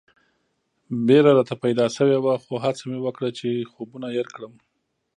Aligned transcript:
بېره 1.07 1.31
راته 1.37 1.55
پیدا 1.63 1.85
شوې 1.95 2.17
وه 2.19 2.33
خو 2.43 2.53
هڅه 2.63 2.83
مې 2.89 2.99
وکړه 3.01 3.29
چې 3.39 3.49
خوبونه 3.71 4.07
هېر 4.15 4.27
کړم. 4.35 4.53